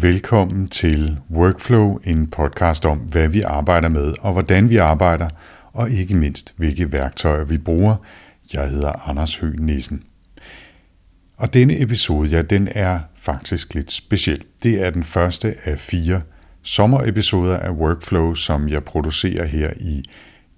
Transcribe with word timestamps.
Velkommen 0.00 0.68
til 0.68 1.18
Workflow, 1.30 1.98
en 2.04 2.26
podcast 2.30 2.86
om, 2.86 2.98
hvad 2.98 3.28
vi 3.28 3.40
arbejder 3.40 3.88
med 3.88 4.14
og 4.20 4.32
hvordan 4.32 4.70
vi 4.70 4.76
arbejder, 4.76 5.28
og 5.72 5.90
ikke 5.90 6.14
mindst, 6.14 6.54
hvilke 6.56 6.92
værktøjer 6.92 7.44
vi 7.44 7.58
bruger. 7.58 7.96
Jeg 8.52 8.68
hedder 8.68 9.08
Anders 9.08 9.36
Høgh 9.36 9.60
Nissen. 9.60 10.02
Og 11.36 11.54
denne 11.54 11.80
episode, 11.80 12.28
ja, 12.28 12.42
den 12.42 12.68
er 12.70 13.00
faktisk 13.14 13.74
lidt 13.74 13.92
speciel. 13.92 14.44
Det 14.62 14.86
er 14.86 14.90
den 14.90 15.04
første 15.04 15.54
af 15.64 15.78
fire 15.78 16.22
sommerepisoder 16.62 17.58
af 17.58 17.70
Workflow, 17.70 18.34
som 18.34 18.68
jeg 18.68 18.84
producerer 18.84 19.44
her 19.44 19.70
i 19.80 20.02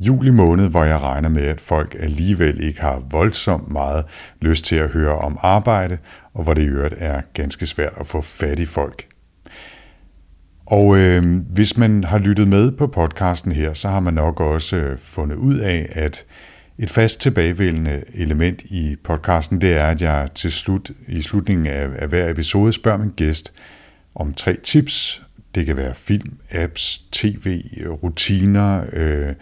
juli 0.01 0.31
måned, 0.31 0.69
hvor 0.69 0.85
jeg 0.85 1.01
regner 1.01 1.29
med, 1.29 1.43
at 1.43 1.61
folk 1.61 1.97
alligevel 2.01 2.61
ikke 2.61 2.81
har 2.81 3.03
voldsomt 3.11 3.71
meget 3.71 4.05
lyst 4.41 4.65
til 4.65 4.77
at 4.77 4.91
høre 4.91 5.19
om 5.19 5.39
arbejde, 5.43 5.99
og 6.35 6.45
hvor 6.45 6.55
det 6.55 6.63
i 6.63 6.67
øvrigt 6.67 6.95
er 6.99 7.21
ganske 7.35 7.67
svært 7.67 7.93
at 8.01 8.07
få 8.07 8.21
fat 8.21 8.59
i 8.59 8.67
folk. 8.67 9.18
Og 10.71 10.99
øh, 10.99 11.41
hvis 11.51 11.77
man 11.77 12.05
har 12.05 12.19
lyttet 12.19 12.49
med 12.49 12.73
på 12.73 12.87
podcasten 12.87 13.53
her, 13.53 13.75
så 13.75 13.89
har 13.89 14.01
man 14.01 14.15
nok 14.15 14.41
også 14.41 14.77
øh, 14.77 14.99
fundet 14.99 15.37
ud 15.37 15.59
af, 15.59 15.89
at 15.93 16.25
et 16.79 16.91
fast 16.91 17.21
tilbagevendende 17.21 18.03
element 18.15 18.63
i 18.63 18.97
podcasten, 19.05 19.61
det 19.61 19.73
er, 19.73 19.87
at 19.87 20.03
jeg 20.03 20.29
til 20.35 20.53
slut, 20.53 20.91
i 21.09 21.23
slutningen 21.23 21.67
af, 21.67 21.89
af 21.99 22.09
hver 22.09 22.31
episode 22.31 22.73
spørger 22.73 22.99
min 22.99 23.13
gæst 23.17 23.53
om 24.15 24.35
tre 24.35 24.57
tips. 24.57 25.23
Det 25.55 25.67
kan 25.67 25.77
være 25.77 25.95
film, 25.95 26.33
apps, 26.51 26.99
tv, 27.13 27.63
rutiner, 28.03 28.85
øh, 28.93 29.35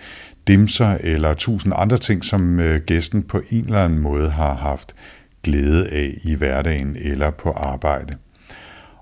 dimser 0.47 0.99
eller 1.01 1.35
tusind 1.35 1.73
andre 1.77 1.97
ting, 1.97 2.25
som 2.25 2.61
øh, 2.61 2.81
gæsten 2.81 3.23
på 3.23 3.43
en 3.51 3.65
eller 3.65 3.85
anden 3.85 3.99
måde 3.99 4.31
har 4.31 4.55
haft 4.55 4.95
glæde 5.43 5.89
af 5.89 6.19
i 6.23 6.35
hverdagen 6.35 6.97
eller 7.01 7.31
på 7.31 7.51
arbejde. 7.51 8.17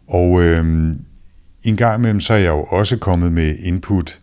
Og 0.08 0.42
øh, 0.42 0.94
en 1.64 1.76
gang 1.76 1.98
imellem 1.98 2.20
så 2.20 2.34
er 2.34 2.38
jeg 2.38 2.50
jo 2.50 2.62
også 2.62 2.96
kommet 2.96 3.32
med 3.32 3.56
input 3.58 4.20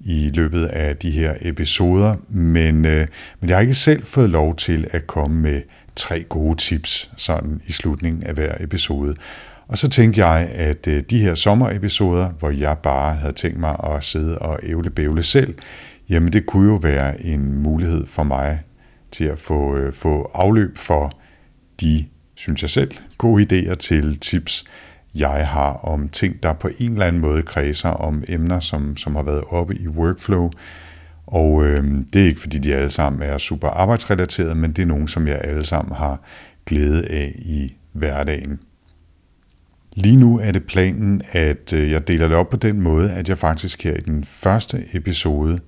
i 0.00 0.30
løbet 0.34 0.66
af 0.66 0.96
de 0.96 1.10
her 1.10 1.34
episoder, 1.40 2.16
men, 2.28 2.84
øh, 2.84 3.06
men 3.40 3.48
jeg 3.48 3.56
har 3.56 3.60
ikke 3.60 3.74
selv 3.74 4.04
fået 4.04 4.30
lov 4.30 4.56
til 4.56 4.86
at 4.90 5.06
komme 5.06 5.40
med 5.40 5.62
tre 5.96 6.22
gode 6.22 6.56
tips 6.56 7.10
sådan 7.16 7.60
i 7.66 7.72
slutningen 7.72 8.22
af 8.22 8.34
hver 8.34 8.54
episode. 8.60 9.14
Og 9.68 9.78
så 9.78 9.88
tænkte 9.88 10.26
jeg, 10.26 10.48
at 10.54 10.86
øh, 10.88 11.02
de 11.10 11.18
her 11.18 11.34
sommerepisoder, 11.34 12.28
hvor 12.28 12.50
jeg 12.50 12.78
bare 12.78 13.14
havde 13.14 13.32
tænkt 13.32 13.58
mig 13.58 13.76
at 13.84 14.04
sidde 14.04 14.38
og 14.38 14.58
ævle 14.62 14.90
bævle 14.90 15.22
selv, 15.22 15.54
jamen 16.08 16.32
det 16.32 16.46
kunne 16.46 16.68
jo 16.68 16.76
være 16.76 17.24
en 17.24 17.62
mulighed 17.62 18.06
for 18.06 18.22
mig 18.22 18.60
til 19.12 19.24
at 19.24 19.38
få, 19.38 19.76
øh, 19.76 19.92
få 19.92 20.30
afløb 20.34 20.78
for 20.78 21.12
de, 21.80 22.04
synes 22.34 22.62
jeg 22.62 22.70
selv, 22.70 22.90
gode 23.18 23.42
idéer 23.42 23.74
til 23.74 24.18
tips, 24.18 24.64
jeg 25.14 25.48
har 25.48 25.72
om 25.72 26.08
ting, 26.08 26.42
der 26.42 26.52
på 26.52 26.68
en 26.78 26.92
eller 26.92 27.06
anden 27.06 27.22
måde 27.22 27.42
kredser 27.42 27.88
om 27.88 28.24
emner, 28.28 28.60
som, 28.60 28.96
som 28.96 29.16
har 29.16 29.22
været 29.22 29.44
oppe 29.48 29.76
i 29.76 29.88
workflow. 29.88 30.50
Og 31.26 31.64
øh, 31.64 31.84
det 32.12 32.22
er 32.22 32.26
ikke 32.26 32.40
fordi 32.40 32.58
de 32.58 32.74
alle 32.74 32.90
sammen 32.90 33.22
er 33.22 33.38
super 33.38 33.68
arbejdsrelaterede, 33.68 34.54
men 34.54 34.72
det 34.72 34.82
er 34.82 34.86
nogen, 34.86 35.08
som 35.08 35.26
jeg 35.26 35.40
alle 35.44 35.64
sammen 35.64 35.96
har 35.96 36.20
glæde 36.66 37.06
af 37.06 37.34
i 37.38 37.74
hverdagen. 37.92 38.60
Lige 39.94 40.16
nu 40.16 40.38
er 40.38 40.52
det 40.52 40.64
planen, 40.64 41.22
at 41.32 41.72
øh, 41.72 41.90
jeg 41.90 42.08
deler 42.08 42.28
det 42.28 42.36
op 42.36 42.50
på 42.50 42.56
den 42.56 42.80
måde, 42.80 43.12
at 43.12 43.28
jeg 43.28 43.38
faktisk 43.38 43.84
her 43.84 43.96
i 43.96 44.00
den 44.00 44.24
første 44.24 44.84
episode 44.92 45.60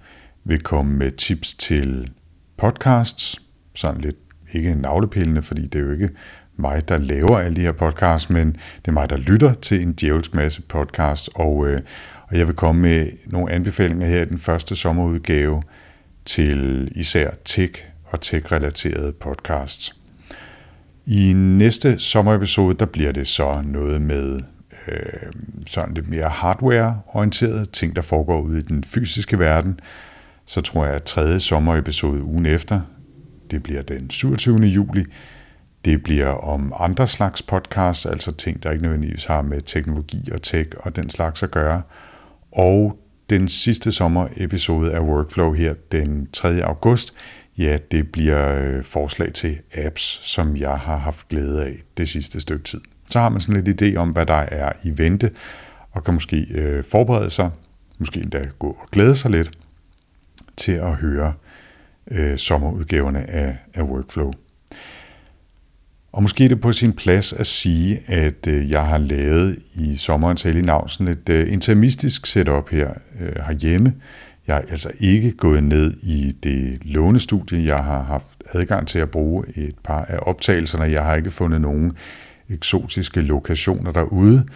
vil 0.45 0.61
komme 0.61 0.97
med 0.97 1.11
tips 1.11 1.55
til 1.55 2.11
podcasts, 2.57 3.43
sådan 3.75 4.01
lidt 4.01 4.17
ikke 4.53 4.75
navlepillende, 4.75 5.43
fordi 5.43 5.67
det 5.67 5.81
er 5.81 5.85
jo 5.85 5.93
ikke 5.93 6.11
mig, 6.57 6.89
der 6.89 6.99
laver 6.99 7.39
alle 7.39 7.57
de 7.57 7.61
her 7.61 7.73
podcasts, 7.73 8.31
men 8.31 8.49
det 8.53 8.89
er 8.89 8.93
mig, 8.93 9.11
der 9.11 9.17
lytter 9.17 9.55
til 9.55 9.83
en 9.83 9.93
djævelsk 9.93 10.35
masse 10.35 10.63
podcasts, 10.63 11.31
og, 11.35 11.69
øh, 11.69 11.81
og 12.29 12.39
jeg 12.39 12.47
vil 12.47 12.57
komme 12.57 12.83
med 12.83 13.07
nogle 13.27 13.53
anbefalinger 13.53 14.07
her 14.07 14.23
i 14.23 14.25
den 14.25 14.39
første 14.39 14.77
sommerudgave 14.77 15.63
til 16.25 16.89
især 16.97 17.31
tech 17.45 17.83
og 18.05 18.21
tech-relaterede 18.21 19.13
podcasts. 19.13 19.97
I 21.07 21.33
næste 21.33 21.99
sommerepisode, 21.99 22.75
der 22.75 22.87
bliver 22.87 23.13
det 23.13 23.29
så 23.29 23.63
noget 23.65 24.03
med 24.03 24.41
øh, 24.89 25.33
sådan 25.71 25.95
lidt 25.95 26.09
mere 26.09 26.29
hardware-orienteret, 26.29 27.71
ting, 27.71 27.97
der 27.97 28.03
foregår 28.03 28.41
ude 28.41 28.59
i 28.59 28.63
den 28.63 28.85
fysiske 28.85 29.39
verden. 29.39 29.81
Så 30.47 30.61
tror 30.61 30.85
jeg, 30.85 30.95
at 30.95 31.03
tredje 31.03 31.41
sommerepisode 31.41 32.23
ugen 32.23 32.47
efter, 32.47 32.81
det 33.51 33.63
bliver 33.63 33.83
den 33.83 34.11
27. 34.11 34.59
juli, 34.59 35.05
det 35.85 36.03
bliver 36.03 36.27
om 36.27 36.73
andre 36.79 37.07
slags 37.07 37.43
podcasts, 37.43 38.07
altså 38.07 38.33
ting, 38.33 38.63
der 38.63 38.71
ikke 38.71 38.83
nødvendigvis 38.83 39.25
har 39.25 39.43
med 39.43 39.61
teknologi 39.61 40.31
og 40.33 40.43
tech 40.43 40.71
og 40.77 40.97
den 40.97 41.11
slags 41.11 41.43
at 41.43 41.51
gøre. 41.51 41.83
Og 42.53 42.99
den 43.31 43.49
sidste 43.49 43.93
sommer-episode 43.93 44.93
af 44.93 45.01
Workflow 45.01 45.53
her 45.53 45.75
den 45.93 46.29
3. 46.33 46.65
august, 46.65 47.15
ja, 47.59 47.79
det 47.91 48.13
bliver 48.13 48.65
øh, 48.65 48.85
forslag 48.85 49.33
til 49.33 49.59
apps, 49.75 50.03
som 50.23 50.57
jeg 50.57 50.79
har 50.79 50.97
haft 50.97 51.29
glæde 51.29 51.65
af 51.65 51.83
det 51.97 52.09
sidste 52.09 52.41
stykke 52.41 52.65
tid. 52.65 52.81
Så 53.11 53.19
har 53.19 53.29
man 53.29 53.41
sådan 53.41 53.65
lidt 53.65 53.83
idé 53.83 53.97
om, 53.97 54.11
hvad 54.11 54.27
der 54.27 54.35
er 54.35 54.73
i 54.85 54.99
vente, 54.99 55.31
og 55.93 56.05
kan 56.05 56.15
måske 56.15 56.47
øh, 56.55 56.85
forberede 56.85 57.31
sig, 57.31 57.51
måske 57.99 58.21
endda 58.21 58.49
gå 58.59 58.67
og 58.81 58.89
glæde 58.93 59.17
sig 59.17 59.31
lidt 59.31 59.59
til 60.57 60.73
at 60.73 60.95
høre 60.95 61.33
øh, 62.11 62.39
sommerudgaverne 62.39 63.31
af, 63.31 63.57
af 63.75 63.83
Workflow. 63.83 64.33
Og 66.15 66.23
måske 66.23 66.45
er 66.45 66.49
det 66.49 66.61
på 66.61 66.73
sin 66.73 66.93
plads 66.93 67.33
at 67.33 67.47
sige, 67.47 68.01
at 68.07 68.47
øh, 68.49 68.71
jeg 68.71 68.87
har 68.87 68.99
lavet 68.99 69.59
i 69.75 69.97
sommerens 69.97 70.43
hellige 70.43 70.67
navn 70.67 70.89
sådan 70.89 71.09
et 71.09 71.29
øh, 71.29 71.53
intermistisk 71.53 72.27
setup 72.27 72.71
her 72.71 72.91
øh, 73.21 73.33
herhjemme. 73.47 73.95
Jeg 74.47 74.57
er 74.57 74.61
altså 74.61 74.91
ikke 75.01 75.33
gået 75.33 75.65
ned 75.65 75.95
i 76.03 76.37
det 76.43 76.79
lånestudie. 76.83 77.67
Jeg 77.67 77.85
har 77.85 78.03
haft 78.03 78.43
adgang 78.53 78.89
til 78.89 78.99
at 78.99 79.11
bruge 79.11 79.45
et 79.57 79.75
par 79.85 80.05
af 80.05 80.19
optagelserne. 80.23 80.85
Jeg 80.85 81.05
har 81.05 81.15
ikke 81.15 81.31
fundet 81.31 81.61
nogen 81.61 81.93
eksotiske 82.51 83.21
lokationer 83.21 83.93
derude, 83.93 84.47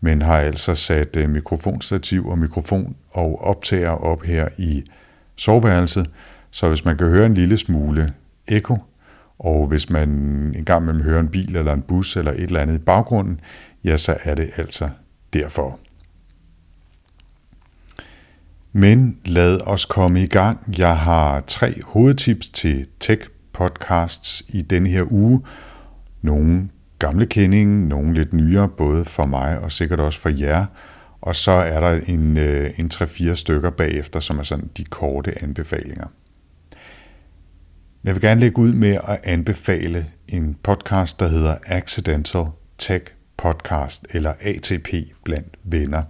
men 0.00 0.22
har 0.22 0.38
altså 0.38 0.74
sat 0.74 1.16
øh, 1.16 1.30
mikrofonstativ 1.30 2.28
og 2.28 2.38
mikrofon 2.38 2.96
og 3.10 3.44
optager 3.44 3.90
op 3.90 4.22
her 4.22 4.48
i 4.58 4.84
soveværelset. 5.36 6.10
Så 6.50 6.68
hvis 6.68 6.84
man 6.84 6.96
kan 6.96 7.08
høre 7.08 7.26
en 7.26 7.34
lille 7.34 7.58
smule 7.58 8.12
ekko, 8.48 8.78
og 9.38 9.66
hvis 9.66 9.90
man 9.90 10.08
engang 10.56 10.82
imellem 10.82 11.02
hører 11.02 11.20
en 11.20 11.28
bil 11.28 11.56
eller 11.56 11.72
en 11.72 11.82
bus 11.82 12.16
eller 12.16 12.32
et 12.32 12.42
eller 12.42 12.60
andet 12.60 12.74
i 12.74 12.78
baggrunden, 12.78 13.40
ja, 13.84 13.96
så 13.96 14.16
er 14.24 14.34
det 14.34 14.50
altså 14.56 14.90
derfor. 15.32 15.78
Men 18.72 19.18
lad 19.24 19.60
os 19.66 19.84
komme 19.84 20.22
i 20.22 20.26
gang. 20.26 20.74
Jeg 20.78 20.98
har 20.98 21.40
tre 21.46 21.82
hovedtips 21.84 22.48
til 22.48 22.86
tech 23.00 23.28
podcasts 23.52 24.42
i 24.48 24.62
denne 24.62 24.88
her 24.88 25.12
uge. 25.12 25.40
Nogle 26.22 26.68
gamle 26.98 27.26
kendinge, 27.26 27.88
nogle 27.88 28.14
lidt 28.14 28.32
nyere, 28.32 28.68
både 28.68 29.04
for 29.04 29.26
mig 29.26 29.58
og 29.58 29.72
sikkert 29.72 30.00
også 30.00 30.18
for 30.20 30.28
jer. 30.28 30.66
Og 31.20 31.36
så 31.36 31.52
er 31.52 31.80
der 31.80 32.00
en, 32.06 32.38
øh, 32.38 32.70
en 32.78 32.90
3-4 32.94 33.34
stykker 33.34 33.70
bagefter, 33.70 34.20
som 34.20 34.38
er 34.38 34.42
sådan 34.42 34.70
de 34.76 34.84
korte 34.84 35.42
anbefalinger. 35.42 36.06
Jeg 38.06 38.14
vil 38.14 38.22
gerne 38.22 38.40
lægge 38.40 38.58
ud 38.58 38.72
med 38.72 38.98
at 39.08 39.20
anbefale 39.24 40.06
en 40.28 40.56
podcast, 40.62 41.20
der 41.20 41.28
hedder 41.28 41.56
Accidental 41.66 42.44
Tech 42.78 43.04
Podcast, 43.36 44.06
eller 44.10 44.32
ATP 44.40 44.88
blandt 45.24 45.56
venner. 45.64 46.02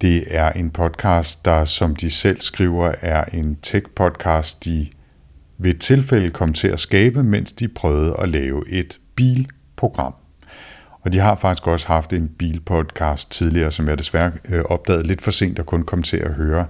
Det 0.00 0.24
er 0.36 0.50
en 0.50 0.70
podcast, 0.70 1.44
der 1.44 1.64
som 1.64 1.96
de 1.96 2.10
selv 2.10 2.40
skriver, 2.40 2.94
er 3.00 3.24
en 3.24 3.58
tech-podcast, 3.62 4.64
de 4.64 4.88
ved 5.58 5.74
et 5.74 5.80
tilfælde 5.80 6.30
kom 6.30 6.52
til 6.52 6.68
at 6.68 6.80
skabe, 6.80 7.22
mens 7.22 7.52
de 7.52 7.68
prøvede 7.68 8.16
at 8.18 8.28
lave 8.28 8.68
et 8.68 8.98
bilprogram. 9.16 10.14
Og 11.00 11.12
de 11.12 11.18
har 11.18 11.34
faktisk 11.36 11.66
også 11.66 11.86
haft 11.86 12.12
en 12.12 12.28
bilpodcast 12.28 13.30
tidligere, 13.30 13.70
som 13.70 13.88
jeg 13.88 13.98
desværre 13.98 14.32
øh, 14.48 14.64
opdagede 14.64 15.06
lidt 15.06 15.22
for 15.22 15.30
sent 15.30 15.58
og 15.58 15.66
kun 15.66 15.82
kom 15.82 16.02
til 16.02 16.16
at 16.16 16.34
høre 16.34 16.66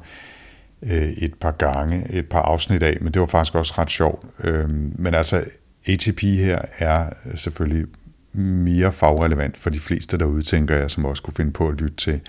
øh, 0.90 1.08
et 1.08 1.34
par 1.34 1.50
gange, 1.50 2.06
et 2.12 2.28
par 2.28 2.42
afsnit 2.42 2.82
af, 2.82 2.96
men 3.00 3.12
det 3.12 3.20
var 3.20 3.26
faktisk 3.26 3.54
også 3.54 3.74
ret 3.78 3.90
sjovt. 3.90 4.26
Øh, 4.44 4.70
men 4.98 5.14
altså, 5.14 5.44
ATP 5.86 6.20
her 6.20 6.58
er 6.78 7.10
selvfølgelig 7.36 7.86
mere 8.32 8.92
fagrelevant 8.92 9.56
for 9.56 9.70
de 9.70 9.80
fleste 9.80 10.18
derude, 10.18 10.42
tænker 10.42 10.76
jeg, 10.76 10.90
som 10.90 11.04
også 11.04 11.22
kunne 11.22 11.34
finde 11.34 11.52
på 11.52 11.68
at 11.68 11.74
lytte 11.74 11.96
til, 11.96 12.20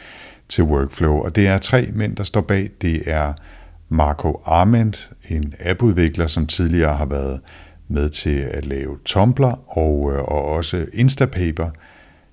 til 0.49 0.63
Workflow. 0.63 1.13
Og 1.13 1.35
det 1.35 1.47
er 1.47 1.57
tre 1.57 1.89
mænd, 1.93 2.15
der 2.15 2.23
står 2.23 2.41
bag. 2.41 2.69
Det 2.81 3.01
er 3.05 3.33
Marco 3.89 4.41
Arment, 4.45 5.11
en 5.29 5.53
appudvikler, 5.59 6.27
som 6.27 6.47
tidligere 6.47 6.95
har 6.95 7.05
været 7.05 7.39
med 7.87 8.09
til 8.09 8.39
at 8.39 8.65
lave 8.65 8.97
Tumblr 9.05 9.77
og, 9.77 10.13
øh, 10.13 10.19
og 10.19 10.45
også 10.45 10.85
Instapaper 10.93 11.69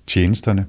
tjenesterne. 0.07 0.67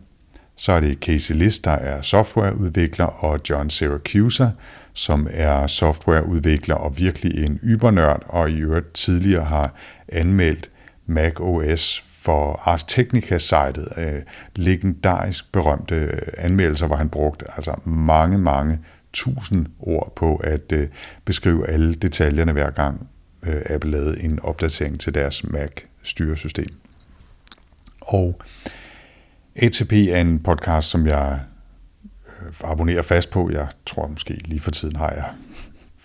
Så 0.56 0.72
er 0.72 0.80
det 0.80 0.98
Casey 0.98 1.36
List, 1.36 1.66
der 1.66 1.72
er 1.72 2.02
softwareudvikler, 2.02 3.06
og 3.06 3.40
John 3.50 3.70
Syracuse, 3.70 4.52
som 4.94 5.28
er 5.32 5.68
softwareudvikler 5.68 6.76
og 6.76 6.98
virkelig 6.98 7.46
en 7.46 7.60
ybernørd, 7.64 8.24
og 8.28 8.52
i 8.52 8.60
øvrigt 8.60 8.94
tidligere 8.94 9.46
har 9.46 9.74
anmeldt 10.08 10.72
Mac 11.06 11.40
OS 11.40 12.06
for 12.24 12.62
Ars 12.66 12.84
Technica-sitet, 12.84 13.88
øh, 13.98 14.22
legendarisk 14.56 15.52
berømte 15.52 15.96
øh, 15.96 16.22
anmeldelser, 16.38 16.88
hvor 16.88 16.96
han 16.96 17.10
brugte 17.10 17.46
altså 17.56 17.76
mange, 17.86 18.38
mange 18.38 18.80
tusind 19.14 19.66
ord 19.80 20.14
på 20.16 20.36
at 20.36 20.72
øh, 20.74 20.88
beskrive 21.26 21.70
alle 21.70 21.96
detaljerne 21.96 22.52
hver 22.52 22.70
gang 22.70 23.08
øh, 23.44 23.62
Apple 23.70 23.92
lavede 23.92 24.24
en 24.24 24.40
opdatering 24.44 25.00
til 25.00 25.14
deres 25.14 25.44
Mac-styresystem. 25.44 26.76
Og 28.02 28.42
ATP 29.56 29.94
er 29.94 30.22
en 30.22 30.40
podcast, 30.40 30.90
som 30.90 31.08
jeg 31.08 31.40
Øh, 32.46 32.54
abonnerer 32.64 33.02
fast 33.02 33.30
på. 33.30 33.52
Jeg 33.52 33.68
tror 33.86 34.08
måske 34.08 34.34
lige 34.34 34.60
for 34.60 34.72
tiden 34.72 34.96
har 34.96 35.12
jeg 35.12 35.30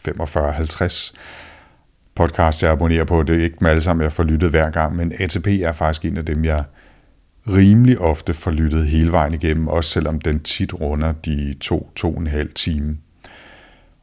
45-50 0.09 1.15
podcast, 2.15 2.63
jeg 2.63 2.71
abonnerer 2.71 3.05
på. 3.05 3.23
Det 3.23 3.39
er 3.39 3.45
ikke 3.45 3.57
med 3.61 3.71
alle 3.71 3.83
sammen, 3.83 4.05
jeg 4.05 4.13
får 4.13 4.23
lyttet 4.23 4.51
hver 4.51 4.71
gang, 4.71 4.97
men 4.97 5.13
ATP 5.19 5.47
er 5.47 5.73
faktisk 5.73 6.05
en 6.05 6.17
af 6.17 6.27
dem, 6.27 6.45
jeg 6.45 6.65
rimelig 7.49 7.99
ofte 7.99 8.35
får 8.35 8.51
lyttet 8.51 8.87
hele 8.87 9.13
vejen 9.13 9.35
igennem, 9.35 9.69
også 9.69 9.91
selvom 9.91 10.21
den 10.21 10.41
tit 10.41 10.81
runder 10.81 11.13
de 11.13 11.55
to, 11.61 11.91
to 11.97 12.15
og 12.15 12.21
en 12.21 12.27
halv 12.27 12.55
time. 12.55 12.99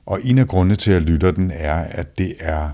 Og 0.06 0.20
en 0.24 0.38
af 0.38 0.48
grundene 0.48 0.76
til, 0.76 0.92
at 0.92 0.96
jeg 0.96 1.02
lytter 1.02 1.32
den, 1.32 1.52
er, 1.52 1.76
at 1.76 2.18
det 2.18 2.34
er 2.40 2.70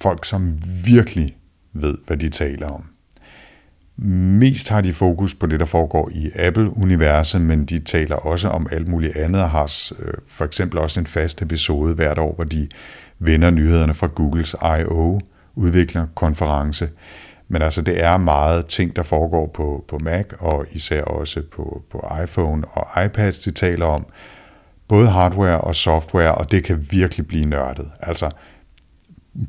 folk, 0.00 0.24
som 0.24 0.58
virkelig 0.84 1.36
ved, 1.72 1.98
hvad 2.06 2.16
de 2.16 2.28
taler 2.28 2.68
om. 2.68 2.84
Mest 3.98 4.68
har 4.68 4.80
de 4.80 4.92
fokus 4.92 5.34
på 5.34 5.46
det, 5.46 5.60
der 5.60 5.66
foregår 5.66 6.10
i 6.12 6.30
Apple-universet, 6.34 7.40
men 7.40 7.64
de 7.64 7.78
taler 7.78 8.16
også 8.16 8.48
om 8.48 8.66
alt 8.72 8.88
muligt 8.88 9.16
andet 9.16 9.42
og 9.42 9.50
har 9.50 9.92
øh, 9.98 10.14
for 10.28 10.44
eksempel 10.44 10.78
også 10.78 11.00
en 11.00 11.06
fast 11.06 11.42
episode 11.42 11.94
hvert 11.94 12.18
år, 12.18 12.34
hvor 12.34 12.44
de 12.44 12.68
vender 13.18 13.50
nyhederne 13.50 13.94
fra 13.94 14.06
Googles 14.06 14.54
I.O. 14.62 15.20
udvikler 15.54 16.06
konference. 16.14 16.88
Men 17.48 17.62
altså, 17.62 17.82
det 17.82 18.04
er 18.04 18.16
meget 18.16 18.66
ting, 18.66 18.96
der 18.96 19.02
foregår 19.02 19.46
på, 19.46 19.84
på 19.88 19.98
Mac, 19.98 20.26
og 20.38 20.66
især 20.72 21.02
også 21.02 21.42
på, 21.52 21.82
på 21.90 22.08
iPhone 22.22 22.64
og 22.68 23.04
iPads, 23.04 23.38
de 23.38 23.50
taler 23.50 23.86
om. 23.86 24.06
Både 24.88 25.08
hardware 25.08 25.60
og 25.60 25.74
software, 25.74 26.34
og 26.34 26.50
det 26.50 26.64
kan 26.64 26.86
virkelig 26.90 27.26
blive 27.26 27.46
nørdet. 27.46 27.90
Altså, 28.00 28.30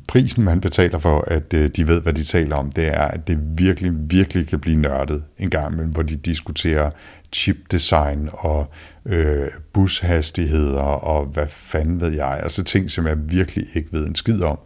prisen, 0.08 0.44
man 0.44 0.60
betaler 0.60 0.98
for, 0.98 1.24
at 1.26 1.54
øh, 1.54 1.68
de 1.68 1.88
ved, 1.88 2.00
hvad 2.00 2.12
de 2.12 2.24
taler 2.24 2.56
om, 2.56 2.70
det 2.70 2.88
er, 2.88 3.02
at 3.02 3.28
det 3.28 3.38
virkelig, 3.42 3.92
virkelig 3.94 4.46
kan 4.46 4.60
blive 4.60 4.76
nørdet 4.76 5.24
en 5.38 5.50
gang 5.50 5.72
imellem, 5.72 5.92
hvor 5.92 6.02
de 6.02 6.16
diskuterer 6.16 6.90
chipdesign 7.32 8.28
og 8.32 8.70
øh, 9.06 9.48
bushastigheder 9.72 10.80
og 10.80 11.26
hvad 11.26 11.46
fanden 11.48 12.00
ved 12.00 12.12
jeg, 12.12 12.40
altså 12.42 12.64
ting, 12.64 12.90
som 12.90 13.06
jeg 13.06 13.30
virkelig 13.30 13.66
ikke 13.74 13.88
ved 13.92 14.06
en 14.06 14.14
skid 14.14 14.42
om. 14.42 14.58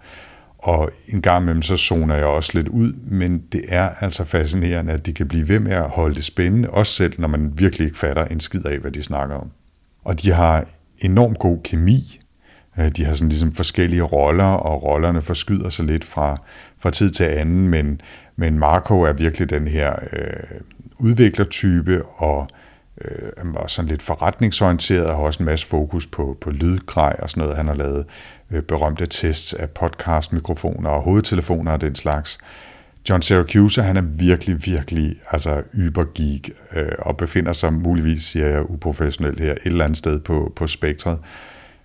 Og 0.59 0.91
en 1.09 1.23
gang 1.23 1.43
imellem 1.43 1.63
så 1.63 1.77
zoner 1.77 2.15
jeg 2.15 2.25
også 2.25 2.51
lidt 2.55 2.69
ud, 2.69 2.93
men 2.93 3.43
det 3.53 3.65
er 3.69 3.89
altså 4.01 4.25
fascinerende, 4.25 4.93
at 4.93 5.07
de 5.07 5.13
kan 5.13 5.29
blive 5.29 5.49
ved 5.49 5.59
med 5.59 5.73
at 5.73 5.91
holde 5.91 6.15
det 6.15 6.25
spændende, 6.25 6.71
også 6.71 6.93
selv 6.93 7.21
når 7.21 7.29
man 7.29 7.59
virkelig 7.59 7.85
ikke 7.85 7.99
fatter 7.99 8.25
en 8.25 8.41
skid 8.41 8.67
af, 8.67 8.79
hvad 8.79 8.91
de 8.91 9.03
snakker 9.03 9.37
om. 9.37 9.51
Og 10.05 10.23
de 10.23 10.33
har 10.33 10.65
enormt 10.99 11.39
god 11.39 11.59
kemi, 11.65 12.22
Øh, 12.79 12.89
de 12.89 13.05
har 13.05 13.15
sådan 13.15 13.29
ligesom 13.29 13.53
forskellige 13.53 14.03
roller, 14.03 14.45
og 14.45 14.83
rollerne 14.83 15.21
forskyder 15.21 15.69
sig 15.69 15.85
lidt 15.85 16.05
fra, 16.05 16.37
fra 16.79 16.91
tid 16.91 17.11
til 17.11 17.25
anden, 17.25 17.69
men, 17.69 18.01
men 18.37 18.59
Marco 18.59 19.01
er 19.01 19.13
virkelig 19.13 19.51
den 19.51 19.69
her 19.69 19.95
øh, 20.13 20.61
udviklertype, 20.99 22.03
og 22.05 22.49
øh, 23.01 23.55
var 23.55 23.67
sådan 23.67 23.89
lidt 23.89 24.03
forretningsorienteret, 24.03 25.07
og 25.07 25.17
har 25.17 25.23
også 25.23 25.43
en 25.43 25.47
masse 25.47 25.67
fokus 25.67 26.07
på, 26.07 26.37
på 26.41 26.51
lydgrej 26.51 27.17
og 27.19 27.31
sådan 27.31 27.41
noget. 27.41 27.57
Han 27.57 27.67
har 27.67 27.75
lavet 27.75 28.07
øh, 28.51 28.63
berømte 28.63 29.07
tests 29.07 29.55
af 29.55 29.71
podcastmikrofoner 29.71 30.91
og 30.91 31.03
hovedtelefoner 31.03 31.73
og 31.73 31.81
den 31.81 31.95
slags. 31.95 32.39
John 33.09 33.23
Syracuse, 33.23 33.83
han 33.83 33.97
er 33.97 34.03
virkelig, 34.03 34.67
virkelig 34.67 35.17
altså 35.31 35.63
ybergeek, 35.75 36.51
øh, 36.77 36.93
og 36.99 37.17
befinder 37.17 37.53
sig 37.53 37.73
muligvis, 37.73 38.25
siger 38.25 38.47
jeg 38.47 38.71
uprofessionelt 38.71 39.41
her, 39.41 39.53
et 39.53 39.59
eller 39.65 39.85
andet 39.85 39.99
sted 39.99 40.21
på, 40.21 40.53
på 40.57 40.67
spektret 40.67 41.19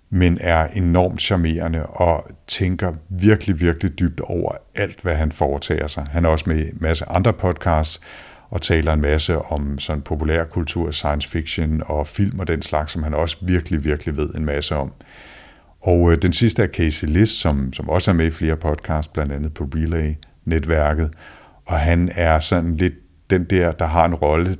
men 0.09 0.37
er 0.41 0.67
enormt 0.67 1.21
charmerende 1.21 1.85
og 1.85 2.27
tænker 2.47 2.93
virkelig, 3.09 3.61
virkelig 3.61 3.99
dybt 3.99 4.19
over 4.19 4.51
alt, 4.75 5.01
hvad 5.01 5.15
han 5.15 5.31
foretager 5.31 5.87
sig. 5.87 6.07
Han 6.11 6.25
er 6.25 6.29
også 6.29 6.45
med 6.47 6.57
i 6.57 6.69
en 6.69 6.77
masse 6.81 7.05
andre 7.09 7.33
podcasts 7.33 8.01
og 8.49 8.61
taler 8.61 8.93
en 8.93 9.01
masse 9.01 9.39
om 9.39 9.79
sådan 9.79 10.01
populærkultur, 10.01 10.91
science 10.91 11.29
fiction 11.29 11.83
og 11.85 12.07
film 12.07 12.39
og 12.39 12.47
den 12.47 12.61
slags, 12.61 12.91
som 12.91 13.03
han 13.03 13.13
også 13.13 13.37
virkelig, 13.41 13.83
virkelig 13.83 14.17
ved 14.17 14.29
en 14.29 14.45
masse 14.45 14.75
om. 14.75 14.93
Og 15.81 16.11
øh, 16.11 16.17
den 16.21 16.33
sidste 16.33 16.63
er 16.63 16.67
Casey 16.67 17.07
List, 17.07 17.39
som, 17.39 17.73
som 17.73 17.89
også 17.89 18.11
er 18.11 18.15
med 18.15 18.25
i 18.25 18.31
flere 18.31 18.55
podcasts, 18.55 19.07
blandt 19.07 19.31
andet 19.31 19.53
på 19.53 19.63
Relay-netværket. 19.75 21.11
Og 21.65 21.79
han 21.79 22.11
er 22.15 22.39
sådan 22.39 22.77
lidt 22.77 22.93
den 23.29 23.43
der, 23.43 23.71
der 23.71 23.85
har 23.85 24.05
en 24.05 24.15
rolle 24.15 24.57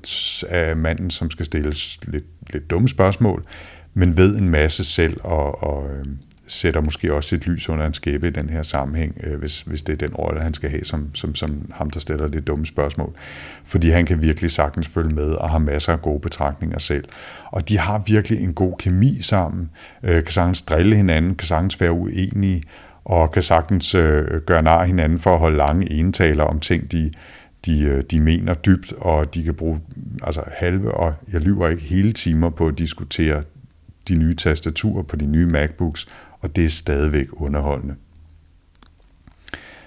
af 0.50 0.76
manden, 0.76 1.10
som 1.10 1.32
skal 1.32 1.46
stille 1.46 1.74
lidt, 2.08 2.26
lidt 2.54 2.70
dumme 2.70 2.90
spørgsmål, 2.90 3.46
men 3.98 4.18
ved 4.18 4.38
en 4.38 4.50
masse 4.50 4.84
selv 4.84 5.18
og, 5.24 5.64
og 5.64 5.90
øh, 5.90 6.06
sætter 6.48 6.82
måske 6.82 7.14
også 7.14 7.36
et 7.36 7.48
lys 7.48 7.70
under 7.70 7.86
en 7.86 7.94
skæbe 7.94 8.28
i 8.28 8.32
den 8.32 8.50
her 8.50 8.64
sammenhæng, 8.64 9.18
øh, 9.24 9.40
hvis, 9.40 9.62
hvis 9.62 9.82
det 9.82 9.94
er 9.94 10.08
den 10.08 10.16
rolle, 10.16 10.42
han 10.42 10.54
skal 10.54 10.70
have 10.70 10.84
som, 10.84 11.16
som, 11.16 11.36
som 11.36 11.72
ham, 11.74 11.90
der 11.90 12.00
stiller 12.00 12.28
det 12.28 12.48
dumme 12.48 12.66
spørgsmål. 12.66 13.14
Fordi 13.66 13.90
han 13.90 14.06
kan 14.06 14.22
virkelig 14.22 14.52
sagtens 14.52 14.88
følge 14.88 15.16
med 15.16 15.30
og 15.30 15.50
har 15.50 15.60
masser 15.60 15.94
af 15.94 16.02
gode 16.02 16.20
betragtninger 16.20 16.80
selv. 16.80 17.06
Og 17.46 17.70
de 17.70 17.78
har 17.78 18.04
virkelig 18.06 18.44
en 18.44 18.54
god 18.54 18.74
kemi 18.80 19.22
sammen, 19.22 19.70
øh, 20.04 20.24
kan 20.24 20.32
sagtens 20.32 20.62
drille 20.62 20.96
hinanden, 20.96 21.36
kan 21.36 21.48
sagtens 21.48 21.82
være 21.82 21.92
uenige, 21.92 22.64
og 23.06 23.32
kan 23.32 23.44
sagtens 23.44 23.96
øh, 23.96 24.42
gøre 24.46 24.62
nar 24.62 24.84
hinanden 24.84 25.20
for 25.20 25.34
at 25.34 25.40
holde 25.40 25.58
lange 25.58 25.92
enetaler 25.92 26.44
om 26.44 26.60
ting, 26.60 26.92
de, 26.92 27.12
de, 27.66 27.82
øh, 27.82 28.04
de 28.12 28.20
mener 28.20 28.54
dybt, 28.54 28.94
og 28.98 29.34
de 29.34 29.44
kan 29.44 29.54
bruge 29.54 29.80
altså 30.24 30.42
halve, 30.48 30.92
og 30.92 31.14
jeg 31.34 31.42
lyver 31.42 31.68
ikke 31.68 31.84
hele 31.84 32.14
timer 32.14 32.50
på 32.50 32.68
at 32.68 32.78
diskutere 32.78 33.44
de 34.08 34.16
nye 34.16 34.36
tastaturer 34.36 35.04
på 35.04 35.16
de 35.16 35.26
nye 35.26 35.46
MacBooks, 35.46 36.08
og 36.40 36.56
det 36.56 36.66
er 36.66 36.70
stadigvæk 36.70 37.28
underholdende. 37.32 37.96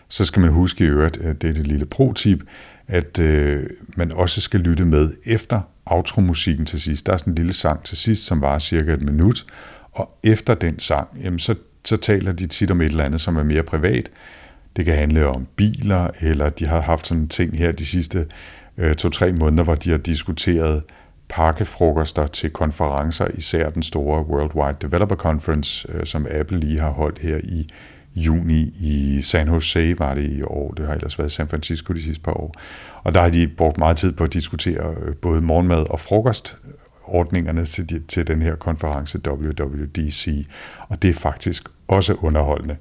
Så 0.09 0.25
skal 0.25 0.41
man 0.41 0.51
huske 0.51 0.85
i 0.85 0.87
øvrigt, 0.87 1.17
at 1.17 1.43
det 1.43 1.51
er 1.51 1.55
det 1.55 1.67
lille 1.67 1.87
pro-tip, 1.87 2.43
at 2.89 3.19
øh, 3.19 3.67
man 3.97 4.13
også 4.13 4.41
skal 4.41 4.61
lytte 4.61 4.85
med 4.85 5.13
efter 5.25 5.61
outro-musikken 5.87 6.67
til 6.67 6.81
sidst. 6.81 7.07
Der 7.07 7.13
er 7.13 7.17
sådan 7.17 7.31
en 7.31 7.35
lille 7.35 7.53
sang 7.53 7.85
til 7.85 7.97
sidst, 7.97 8.25
som 8.25 8.41
var 8.41 8.59
cirka 8.59 8.93
et 8.93 9.03
minut, 9.03 9.47
og 9.93 10.19
efter 10.25 10.55
den 10.55 10.79
sang, 10.79 11.09
jamen 11.23 11.39
så, 11.39 11.55
så 11.85 11.97
taler 11.97 12.33
de 12.33 12.47
tit 12.47 12.71
om 12.71 12.81
et 12.81 12.87
eller 12.87 13.05
andet, 13.05 13.21
som 13.21 13.37
er 13.37 13.43
mere 13.43 13.63
privat. 13.63 14.11
Det 14.77 14.85
kan 14.85 14.95
handle 14.95 15.27
om 15.27 15.47
biler, 15.57 16.11
eller 16.21 16.51
de 16.51 16.67
har 16.67 16.81
haft 16.81 17.07
sådan 17.07 17.23
en 17.23 17.29
ting 17.29 17.59
her 17.59 17.73
de 17.73 17.87
sidste 17.87 18.27
øh, 18.79 18.95
to-tre 18.95 19.33
måneder, 19.33 19.65
hvor 19.65 19.75
de 19.75 19.91
har 19.91 19.99
diskuteret 19.99 20.77
øh, 20.77 20.83
pakkefrokoster 21.31 22.27
til 22.27 22.51
konferencer, 22.51 23.27
især 23.35 23.71
den 23.71 23.83
store 23.83 24.27
Worldwide 24.27 24.79
Developer 24.83 25.17
Conference, 25.17 25.89
øh, 25.93 26.07
som 26.07 26.27
Apple 26.31 26.61
lige 26.61 26.79
har 26.79 26.91
holdt 26.91 27.19
her 27.19 27.39
i 27.43 27.69
juni 28.15 28.73
i 28.81 29.23
San 29.23 29.49
Jose 29.49 29.99
var 29.99 30.15
det 30.15 30.31
i 30.31 30.43
år. 30.43 30.71
Det 30.71 30.87
har 30.87 30.95
ellers 30.95 31.19
været 31.19 31.33
San 31.33 31.49
Francisco 31.49 31.93
de 31.93 32.03
sidste 32.03 32.23
par 32.23 32.33
år. 32.33 32.55
Og 33.03 33.15
der 33.15 33.21
har 33.21 33.31
de 33.31 33.49
brugt 33.49 33.79
meget 33.79 33.97
tid 33.97 34.13
på 34.13 34.25
at 34.25 34.33
diskutere 34.33 34.95
øh, 35.03 35.15
både 35.15 35.41
morgenmad 35.41 35.91
og 35.91 36.01
frokost 36.01 36.57
ordningerne 37.05 37.65
til, 37.65 37.91
de, 37.91 38.03
til 38.09 38.27
den 38.27 38.43
her 38.43 38.57
konference 38.57 39.21
WWDC. 39.27 40.47
Og 40.89 41.03
det 41.03 41.11
er 41.11 41.15
faktisk 41.15 41.69
også 41.89 42.15
underholdende. 42.15 42.77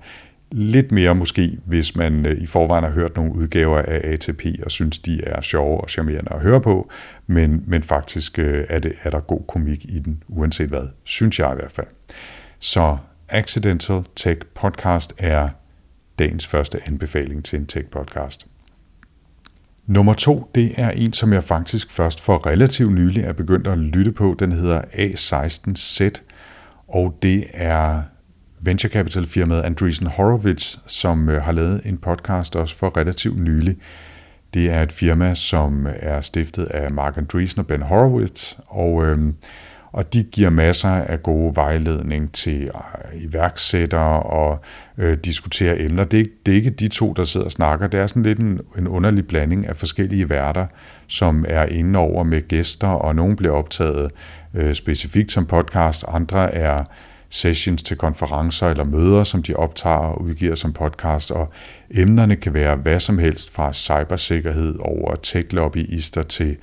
Lidt 0.51 0.91
mere 0.91 1.15
måske, 1.15 1.57
hvis 1.65 1.95
man 1.95 2.25
øh, 2.25 2.37
i 2.37 2.45
forvejen 2.45 2.83
har 2.83 2.91
hørt 2.91 3.15
nogle 3.15 3.33
udgaver 3.35 3.77
af 3.77 4.01
ATP 4.03 4.45
og 4.65 4.71
synes, 4.71 4.99
de 4.99 5.23
er 5.23 5.41
sjove 5.41 5.81
og 5.81 5.89
charmerende 5.89 6.33
at 6.33 6.41
høre 6.41 6.61
på, 6.61 6.89
men, 7.27 7.63
men 7.67 7.83
faktisk 7.83 8.39
øh, 8.39 8.63
er, 8.69 8.79
det, 8.79 8.91
er 9.03 9.09
der 9.09 9.19
god 9.19 9.41
komik 9.47 9.85
i 9.85 9.99
den, 9.99 10.23
uanset 10.27 10.69
hvad, 10.69 10.87
synes 11.03 11.39
jeg 11.39 11.51
i 11.51 11.55
hvert 11.55 11.71
fald. 11.71 11.87
Så 12.59 12.97
Accidental 13.29 14.03
Tech 14.15 14.39
Podcast 14.55 15.13
er 15.17 15.49
dagens 16.19 16.47
første 16.47 16.79
anbefaling 16.85 17.45
til 17.45 17.59
en 17.59 17.65
tech 17.65 17.87
podcast. 17.87 18.47
Nummer 19.87 20.13
to, 20.13 20.51
det 20.55 20.73
er 20.77 20.89
en, 20.89 21.13
som 21.13 21.33
jeg 21.33 21.43
faktisk 21.43 21.91
først 21.91 22.19
for 22.19 22.45
relativt 22.47 22.93
nylig 22.93 23.23
er 23.23 23.33
begyndt 23.33 23.67
at 23.67 23.77
lytte 23.77 24.11
på. 24.11 24.35
Den 24.39 24.51
hedder 24.51 24.81
A16Z, 24.81 26.21
og 26.87 27.17
det 27.21 27.45
er 27.53 28.01
venture 28.61 28.91
capital 28.91 29.25
firmaet 29.25 29.61
Andreessen 29.61 30.07
Horowitz, 30.07 30.77
som 30.87 31.29
øh, 31.29 31.41
har 31.41 31.51
lavet 31.51 31.81
en 31.85 31.97
podcast 31.97 32.55
også 32.55 32.77
for 32.77 32.97
relativt 32.97 33.39
nylig. 33.39 33.77
Det 34.53 34.71
er 34.71 34.83
et 34.83 34.91
firma, 34.91 35.35
som 35.35 35.87
øh, 35.87 35.93
er 35.95 36.21
stiftet 36.21 36.65
af 36.65 36.91
Mark 36.91 37.17
Andreessen 37.17 37.59
og 37.59 37.67
Ben 37.67 37.81
Horowitz, 37.81 38.53
og, 38.67 39.05
øh, 39.05 39.33
og 39.91 40.13
de 40.13 40.23
giver 40.23 40.49
masser 40.49 40.89
af 40.89 41.23
gode 41.23 41.55
vejledning 41.55 42.31
til 42.31 42.63
øh, 42.63 43.23
iværksættere 43.23 44.23
og 44.23 44.59
øh, 44.97 45.17
diskuterer 45.17 45.75
emner. 45.79 46.03
Det 46.03 46.19
er, 46.19 46.25
det 46.45 46.51
er 46.51 46.55
ikke 46.55 46.69
de 46.69 46.87
to, 46.87 47.13
der 47.13 47.23
sidder 47.23 47.45
og 47.45 47.51
snakker. 47.51 47.87
Det 47.87 47.99
er 47.99 48.07
sådan 48.07 48.23
lidt 48.23 48.39
en, 48.39 48.59
en 48.77 48.87
underlig 48.87 49.27
blanding 49.27 49.67
af 49.67 49.75
forskellige 49.75 50.29
værter, 50.29 50.65
som 51.07 51.45
er 51.47 51.65
inde 51.65 51.99
over 51.99 52.23
med 52.23 52.47
gæster, 52.47 52.87
og 52.87 53.15
nogle 53.15 53.35
bliver 53.35 53.53
optaget 53.53 54.11
øh, 54.53 54.73
specifikt 54.73 55.31
som 55.31 55.45
podcast, 55.45 56.05
andre 56.07 56.53
er 56.53 56.83
sessions 57.29 57.83
til 57.83 57.97
konferencer 57.97 58.67
eller 58.67 58.83
møder, 58.83 59.23
som 59.23 59.43
de 59.43 59.55
optager 59.55 59.95
og 59.95 60.21
udgiver 60.21 60.55
som 60.55 60.73
podcast, 60.73 61.31
og 61.31 61.51
emnerne 61.91 62.35
kan 62.35 62.53
være 62.53 62.75
hvad 62.75 62.99
som 62.99 63.17
helst 63.17 63.53
fra 63.53 63.73
cybersikkerhed 63.73 64.75
over 64.79 65.15
tech-lobbyister 65.15 66.23
til 66.23 66.57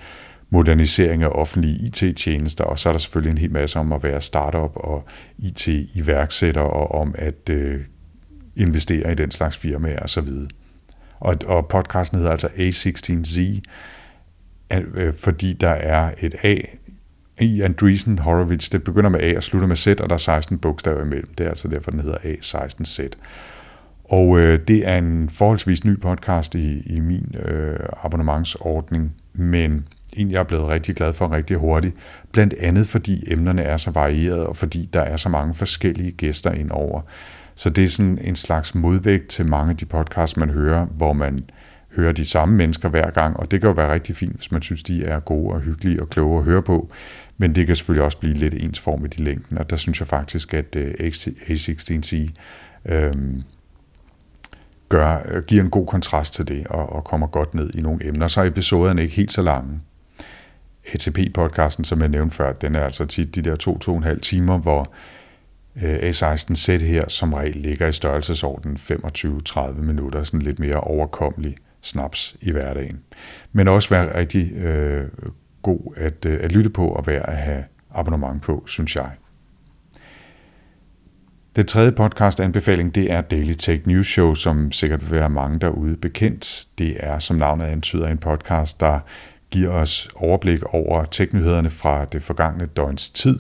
modernisering 0.51 1.23
af 1.23 1.29
offentlige 1.29 1.87
IT-tjenester, 1.87 2.65
og 2.65 2.79
så 2.79 2.89
er 2.89 2.93
der 2.93 2.99
selvfølgelig 2.99 3.31
en 3.31 3.39
hel 3.39 3.53
masse 3.53 3.79
om 3.79 3.93
at 3.93 4.03
være 4.03 4.21
startup 4.21 4.71
og 4.75 5.05
IT-iværksætter 5.39 6.61
og 6.61 7.01
om 7.01 7.15
at 7.19 7.51
øh, 7.51 7.81
investere 8.57 9.13
i 9.13 9.15
den 9.15 9.31
slags 9.31 9.57
firmaer 9.57 10.01
osv. 10.03 10.29
Og, 11.21 11.37
og 11.47 11.69
podcasten 11.69 12.19
hedder 12.19 12.33
altså 12.33 12.47
A16Z, 12.47 13.61
øh, 14.75 15.15
fordi 15.15 15.53
der 15.53 15.69
er 15.69 16.11
et 16.21 16.35
A 16.43 16.57
i 17.41 17.61
Andreessen 17.61 18.19
Horowitz. 18.19 18.69
Det 18.69 18.85
begynder 18.85 19.11
med 19.11 19.21
A 19.21 19.37
og 19.37 19.43
slutter 19.43 19.69
med 19.69 19.77
Z, 19.77 19.87
og 19.87 20.09
der 20.09 20.15
er 20.15 20.19
16 20.19 20.59
bogstaver 20.59 21.03
imellem. 21.03 21.35
Det 21.39 21.47
er 21.47 21.51
altså 21.51 21.69
derfor, 21.69 21.91
den 21.91 22.01
hedder 22.01 22.19
A16Z. 22.19 23.09
Og 24.05 24.39
øh, 24.39 24.59
det 24.69 24.89
er 24.89 24.99
en 24.99 25.29
forholdsvis 25.31 25.85
ny 25.85 26.01
podcast 26.01 26.55
i, 26.55 26.81
i 26.87 27.01
min 27.01 27.35
øh, 27.45 27.79
abonnementsordning, 28.03 29.13
men 29.35 29.89
en, 30.13 30.31
jeg 30.31 30.41
er 30.41 30.45
blevet 30.45 30.69
rigtig 30.69 30.97
glad 30.97 31.15
for 31.15 31.33
rigtig 31.33 31.57
hurtigt. 31.57 31.95
Blandt 32.33 32.55
andet 32.61 32.87
fordi 32.87 33.33
emnerne 33.33 33.63
er 33.63 33.77
så 33.77 33.91
varierede, 33.91 34.47
og 34.47 34.57
fordi 34.57 34.89
der 34.93 35.01
er 35.01 35.17
så 35.17 35.29
mange 35.29 35.55
forskellige 35.55 36.13
gæster 36.13 36.53
indover. 36.53 37.01
Så 37.55 37.71
det 37.71 37.85
er 37.85 37.89
sådan 37.89 38.19
en 38.21 38.37
slags 38.37 38.75
modvægt 38.75 39.29
til 39.29 39.47
mange 39.47 39.71
af 39.71 39.77
de 39.77 39.85
podcasts, 39.85 40.37
man 40.37 40.51
hører, 40.51 40.87
hvor 40.87 41.13
man 41.13 41.45
hører 41.97 42.13
de 42.13 42.27
samme 42.27 42.57
mennesker 42.57 42.89
hver 42.89 43.11
gang, 43.11 43.37
og 43.37 43.51
det 43.51 43.61
kan 43.61 43.69
jo 43.69 43.75
være 43.75 43.93
rigtig 43.93 44.17
fint, 44.17 44.37
hvis 44.37 44.53
man 44.53 44.63
synes, 44.63 44.83
de 44.83 45.05
er 45.05 45.21
gode 45.21 45.55
og 45.55 45.61
hyggelige 45.61 46.03
og 46.03 46.11
kloge 46.11 46.39
at 46.39 46.45
høre 46.45 46.63
på, 46.63 46.91
men 47.39 47.55
det 47.55 47.67
kan 47.67 47.77
selvfølgelig 47.77 48.05
også 48.05 48.19
blive 48.19 48.35
lidt 48.35 48.55
ensformigt 48.55 49.19
i 49.19 49.23
længden, 49.23 49.59
og 49.59 49.71
der 49.71 49.77
synes 49.77 50.01
jeg 50.01 50.09
faktisk, 50.09 50.55
at 50.55 50.77
øh, 50.77 50.91
A16C 51.01 52.31
øhm, 52.85 53.43
gør, 54.89 55.23
øh, 55.29 55.43
giver 55.43 55.63
en 55.63 55.71
god 55.71 55.87
kontrast 55.87 56.35
til 56.35 56.49
det, 56.49 56.67
og, 56.67 56.93
og 56.93 57.05
kommer 57.05 57.27
godt 57.27 57.55
ned 57.55 57.71
i 57.75 57.83
nogle 57.83 58.07
emner. 58.07 58.29
Så 58.29 58.41
er 58.41 58.45
episoderne 58.45 59.03
ikke 59.03 59.15
helt 59.15 59.33
så 59.33 59.43
lange. 59.43 59.81
ATP-podcasten, 60.87 61.85
som 61.85 62.01
jeg 62.01 62.09
nævnte 62.09 62.37
før, 62.37 62.53
den 62.53 62.75
er 62.77 62.81
altså 62.81 63.07
tit 63.07 63.35
de 63.35 63.43
der 63.43 63.57
to-to-en-halv 63.57 64.21
timer, 64.21 64.59
hvor 64.59 64.93
øh, 65.83 65.95
A16-sæt 65.97 66.83
her 66.83 67.09
som 67.09 67.33
regel 67.33 67.57
ligger 67.57 67.87
i 67.87 67.93
størrelsesorden 67.93 68.77
25-30 68.77 69.73
minutter, 69.73 70.25
sådan 70.25 70.43
lidt 70.43 70.59
mere 70.59 70.81
overkommelig 70.81 71.57
snaps 71.87 72.37
i 72.43 72.51
hverdagen. 72.51 73.01
Men 73.53 73.69
også 73.69 73.89
være 73.89 74.19
rigtig 74.19 74.53
øh, 74.53 75.09
god 75.63 75.95
at, 75.97 76.27
øh, 76.27 76.39
at 76.43 76.53
lytte 76.53 76.71
på 76.71 76.89
og 76.89 77.07
være 77.07 77.31
at 77.31 77.37
have 77.37 77.65
abonnement 77.91 78.43
på, 78.43 78.65
synes 78.67 78.97
jeg. 78.97 79.11
Den 81.57 81.67
tredje 81.67 81.93
podcast 81.93 82.41
anbefaling, 82.41 82.95
det 82.95 83.13
er 83.13 83.21
Daily 83.21 83.53
Tech 83.53 83.87
News 83.87 84.07
Show, 84.07 84.35
som 84.35 84.73
sikkert 84.73 85.11
vil 85.11 85.19
være 85.19 85.31
mange 85.31 85.59
derude 85.59 85.97
bekendt. 85.97 86.69
Det 86.79 86.97
er, 87.01 87.19
som 87.19 87.37
navnet 87.37 87.65
antyder, 87.65 88.09
en 88.09 88.19
podcast, 88.19 88.81
der 88.81 89.01
giver 89.51 89.71
os 89.71 90.09
overblik 90.15 90.63
over 90.63 91.05
teknyhederne 91.05 91.71
fra 91.71 92.05
det 92.05 92.23
forgangne 92.23 92.67
døgns 92.67 93.09
tid. 93.09 93.39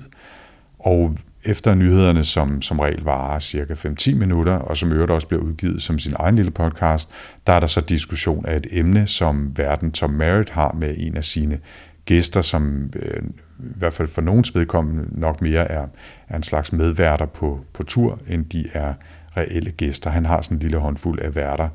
Og 0.78 1.16
efter 1.46 1.74
nyhederne, 1.74 2.24
som 2.24 2.62
som 2.62 2.80
regel 2.80 3.02
varer 3.02 3.38
cirka 3.38 3.74
5-10 3.74 4.14
minutter, 4.14 4.52
og 4.52 4.76
som 4.76 4.92
øvrigt 4.92 5.10
også 5.10 5.26
bliver 5.26 5.42
udgivet 5.42 5.82
som 5.82 5.98
sin 5.98 6.12
egen 6.16 6.36
lille 6.36 6.50
podcast, 6.50 7.10
der 7.46 7.52
er 7.52 7.60
der 7.60 7.66
så 7.66 7.80
diskussion 7.80 8.46
af 8.46 8.56
et 8.56 8.66
emne, 8.70 9.06
som 9.06 9.52
verden 9.56 9.92
Tom 9.92 10.10
Merritt 10.10 10.50
har 10.50 10.72
med 10.72 10.94
en 10.98 11.16
af 11.16 11.24
sine 11.24 11.58
gæster, 12.04 12.42
som 12.42 12.92
øh, 12.96 13.22
i 13.58 13.78
hvert 13.78 13.94
fald 13.94 14.08
for 14.08 14.20
nogens 14.20 14.54
vedkommende 14.54 15.20
nok 15.20 15.42
mere 15.42 15.70
er, 15.70 15.86
er 16.28 16.36
en 16.36 16.42
slags 16.42 16.72
medværter 16.72 17.26
på, 17.26 17.60
på 17.72 17.82
tur, 17.82 18.20
end 18.28 18.44
de 18.44 18.64
er 18.72 18.94
reelle 19.36 19.70
gæster. 19.70 20.10
Han 20.10 20.24
har 20.24 20.42
sådan 20.42 20.56
en 20.56 20.60
lille 20.60 20.78
håndfuld 20.78 21.20
af 21.20 21.34
værter, 21.34 21.68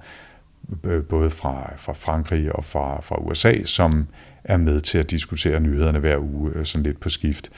øh, 0.83 1.03
både 1.03 1.29
fra, 1.29 1.73
fra 1.77 1.93
Frankrig 1.93 2.55
og 2.55 2.65
fra, 2.65 3.01
fra 3.01 3.15
USA, 3.21 3.63
som 3.65 4.07
er 4.43 4.57
med 4.57 4.81
til 4.81 4.97
at 4.97 5.11
diskutere 5.11 5.59
nyhederne 5.59 5.99
hver 5.99 6.17
uge, 6.17 6.51
øh, 6.55 6.65
sådan 6.65 6.83
lidt 6.83 6.99
på 6.99 7.09
skift. 7.09 7.49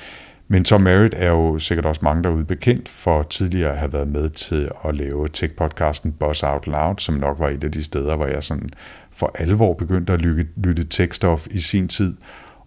Men 0.48 0.64
Tom 0.64 0.82
Merritt 0.82 1.14
er 1.18 1.30
jo 1.30 1.60
sikkert 1.60 1.86
også 1.86 2.02
mange 2.04 2.24
derude 2.24 2.46
bekendt 2.46 2.90
for 2.90 3.24
tidligere 3.24 3.72
at 3.72 3.78
have 3.78 3.94
været 3.94 4.08
med 4.08 4.30
til 4.30 4.72
at 4.86 4.96
lave 4.96 5.28
tech-podcasten 5.30 6.12
Boss 6.12 6.44
Out 6.44 6.68
Loud, 6.68 6.96
som 6.98 7.16
nok 7.16 7.40
var 7.40 7.50
et 7.50 7.64
af 7.64 7.72
de 7.72 7.84
steder, 7.84 8.16
hvor 8.16 8.26
jeg 8.26 8.44
sådan 8.44 8.70
for 9.12 9.32
alvor 9.36 9.74
begyndte 9.74 10.14
at 10.14 10.22
lytte, 10.22 10.48
lytte 10.58 10.86
tech-stof 10.94 11.48
i 11.52 11.60
sin 11.60 11.88
tid. 11.88 12.18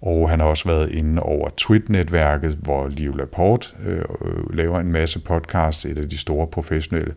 Og 0.01 0.31
han 0.31 0.41
har 0.41 0.47
også 0.47 0.69
været 0.69 0.91
inde 0.91 1.23
over 1.23 1.49
Twit-netværket, 1.57 2.59
hvor 2.63 2.89
Liv 2.89 3.17
Laporte 3.17 3.69
øh, 3.87 4.55
laver 4.57 4.81
en 4.81 4.93
masse 4.93 5.19
podcasts, 5.19 5.85
et 5.85 5.99
af 5.99 6.09
de 6.09 6.19
store 6.19 6.47
professionelle 6.47 7.15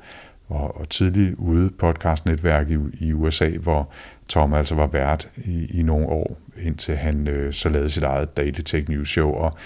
og, 0.50 0.78
og 0.78 0.89
tidligt 0.89 1.36
ude 1.38 1.70
podcastnetværk 1.70 2.70
i, 2.70 2.78
i 3.00 3.13
USA, 3.13 3.50
hvor 3.50 3.92
Tom 4.28 4.54
altså 4.54 4.75
var 4.75 4.88
vært 4.88 5.30
i, 5.38 5.80
i 5.80 5.84
nogle 5.84 6.06
år, 6.08 6.38
indtil 6.62 6.96
han 6.96 7.28
øh, 7.28 7.54
så 7.54 7.70
lavede 7.70 7.89
sit 7.89 8.04
eget 8.04 8.38
Daily 8.38 8.62
Tech 8.66 8.89
News 8.89 9.10
Show. 9.10 9.32
Og 9.32 9.58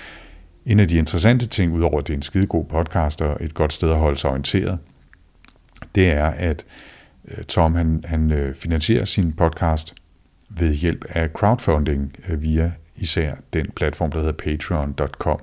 en 0.66 0.80
af 0.80 0.88
de 0.88 0.96
interessante 0.96 1.48
ting, 1.48 1.74
udover 1.74 2.00
at 2.00 2.08
det 2.08 2.14
er 2.14 2.18
en 2.18 2.22
skidegod 2.22 2.66
podcast 2.66 3.22
og 3.22 3.38
et 3.42 3.54
godt 3.54 3.74
sted 3.74 3.90
at 3.90 3.98
holde 3.98 4.18
sig 4.18 4.30
orienteret, 4.30 4.80
det 5.96 6.10
er, 6.10 6.26
at 6.26 6.66
øh, 7.28 7.44
Tom 7.44 7.76
han, 7.76 8.04
han 8.08 8.32
øh, 8.32 8.56
finansierer 8.56 9.06
sin 9.06 9.34
podcast 9.34 9.96
ved 10.50 10.74
hjælp 10.74 11.06
af 11.10 11.30
crowdfunding 11.30 12.16
øh, 12.30 12.42
via 12.42 12.72
især 12.96 13.36
den 13.54 13.66
platform, 13.76 14.12
der 14.12 14.20
hedder 14.20 14.32
patreon.com. 14.32 15.40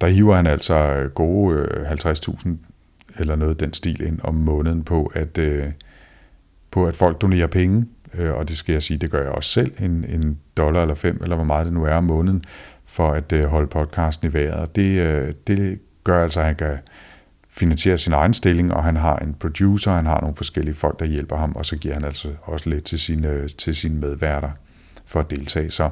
Der 0.00 0.06
hiver 0.06 0.36
han 0.36 0.46
altså 0.46 1.08
gode 1.14 1.66
50.000 2.04 2.48
eller 3.18 3.36
noget 3.36 3.60
den 3.60 3.72
stil 3.72 4.02
ind 4.02 4.18
om 4.22 4.34
måneden 4.34 4.84
på, 4.84 5.12
at, 5.14 5.38
på 6.70 6.86
at 6.86 6.96
folk 6.96 7.20
donerer 7.20 7.46
penge, 7.46 7.86
og 8.34 8.48
det 8.48 8.56
skal 8.56 8.72
jeg 8.72 8.82
sige, 8.82 8.96
det 8.96 9.10
gør 9.10 9.22
jeg 9.22 9.30
også 9.30 9.50
selv, 9.50 9.72
en, 9.84 10.04
en 10.08 10.38
dollar 10.56 10.82
eller 10.82 10.94
fem, 10.94 11.18
eller 11.22 11.36
hvor 11.36 11.44
meget 11.44 11.66
det 11.66 11.72
nu 11.72 11.84
er 11.84 11.94
om 11.94 12.04
måneden, 12.04 12.44
for 12.96 13.10
at 13.10 13.32
øh, 13.32 13.44
holde 13.44 13.66
podcasten 13.66 14.28
i 14.28 14.32
vejret. 14.32 14.76
Det, 14.76 15.00
øh, 15.00 15.34
det 15.46 15.78
gør 16.04 16.22
altså, 16.22 16.40
at 16.40 16.46
han 16.46 16.56
kan 16.56 16.78
finansiere 17.50 17.98
sin 17.98 18.12
egen 18.12 18.34
stilling, 18.34 18.74
og 18.74 18.84
han 18.84 18.96
har 18.96 19.16
en 19.16 19.34
producer, 19.34 19.92
han 19.92 20.06
har 20.06 20.20
nogle 20.20 20.36
forskellige 20.36 20.74
folk, 20.74 20.98
der 20.98 21.04
hjælper 21.04 21.36
ham, 21.36 21.52
og 21.56 21.66
så 21.66 21.76
giver 21.76 21.94
han 21.94 22.04
altså 22.04 22.28
også 22.42 22.70
lidt 22.70 22.84
til 22.84 22.98
sine, 22.98 23.28
øh, 23.28 23.48
til 23.58 23.76
sine 23.76 24.00
medværter 24.00 24.50
for 25.06 25.20
at 25.20 25.30
deltage. 25.30 25.70
Så 25.70 25.90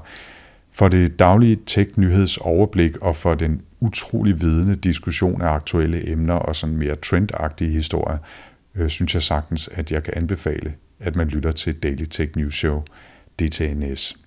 for 0.73 0.89
det 0.89 1.19
daglige 1.19 1.59
tech-nyhedsoverblik 1.67 2.97
og 2.97 3.17
for 3.17 3.35
den 3.35 3.63
utrolig 3.81 4.41
vidende 4.41 4.77
diskussion 4.77 5.43
af 5.43 5.49
aktuelle 5.49 6.11
emner 6.11 6.35
og 6.35 6.57
sådan 6.57 6.77
mere 6.77 6.97
trendagtige 6.97 7.71
historier, 7.71 8.19
øh, 8.75 8.89
synes 8.89 9.15
jeg 9.15 9.23
sagtens, 9.23 9.69
at 9.73 9.93
jeg 9.93 10.03
kan 10.03 10.13
anbefale, 10.17 10.75
at 11.01 11.17
man 11.17 11.29
lytter 11.29 11.53
til 11.53 11.75
Daily 11.75 12.05
Tech 12.05 12.33
News 12.37 12.55
Show, 12.55 12.83
DTNS. 13.39 14.24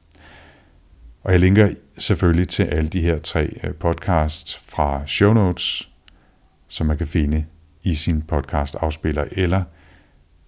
Og 1.28 1.34
jeg 1.34 1.40
linker 1.40 1.70
selvfølgelig 1.98 2.48
til 2.48 2.64
alle 2.64 2.90
de 2.90 3.02
her 3.02 3.20
tre 3.20 3.60
øh, 3.64 3.76
podcasts 3.76 4.58
fra 4.58 5.08
show 5.08 5.34
notes, 5.34 5.90
som 6.68 6.88
man 6.88 6.98
kan 6.98 7.08
finde 7.08 7.46
i 7.84 7.94
sin 7.94 8.22
podcast 8.22 8.76
afspiller 8.76 9.26
eller 9.32 9.64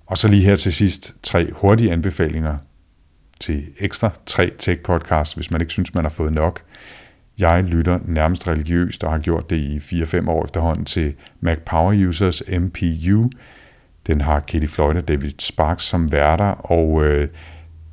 Og 0.06 0.18
så 0.18 0.28
lige 0.28 0.44
her 0.44 0.56
til 0.56 0.74
sidst 0.74 1.16
tre 1.24 1.52
hurtige 1.52 1.92
anbefalinger 1.92 2.58
til 3.40 3.68
ekstra 3.80 4.10
tre 4.26 4.52
tech 4.60 4.82
podcasts, 4.82 5.34
hvis 5.34 5.52
man 5.52 5.62
ikke 5.62 5.74
synes, 5.74 5.94
man 5.94 6.04
har 6.04 6.12
fået 6.12 6.34
nok. 6.34 6.62
Jeg 7.38 7.64
lytter 7.64 8.00
nærmest 8.06 8.48
religiøst 8.48 9.04
og 9.04 9.12
har 9.12 9.20
gjort 9.20 9.50
det 9.50 9.58
i 9.58 9.78
4-5 9.78 10.30
år 10.30 10.46
efterhånden 10.46 10.86
til 10.86 11.16
Mac 11.40 11.58
Power 11.66 12.08
Users 12.08 12.44
MPU, 12.60 13.30
den 14.08 14.22
har 14.22 14.40
Katie 14.40 14.68
Floyd 14.68 14.96
og 14.96 15.08
David 15.08 15.32
Sparks 15.40 15.84
som 15.84 16.12
værter, 16.12 16.72
og 16.72 17.06
øh, 17.06 17.28